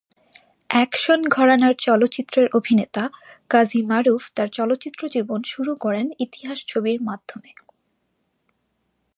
[0.69, 3.03] Action ঘরানার চলচ্চিত্রের অভিনেতা
[3.49, 7.51] কাজী মারুফ তার চলচ্চিত্র জীবন শুরু করেন ইতিহাস ছবির মাধ্যমে।